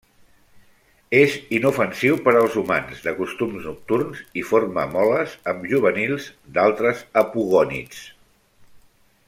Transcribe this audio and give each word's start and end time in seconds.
És 1.17 1.35
inofensiu 1.57 2.17
per 2.27 2.33
als 2.39 2.55
humans, 2.61 3.03
de 3.09 3.13
costums 3.19 3.67
nocturns 3.69 4.23
i 4.43 4.45
forma 4.53 4.87
moles 4.95 5.37
amb 5.53 5.69
juvenils 5.75 6.31
d'altres 6.57 7.05
apogònids. 7.23 8.01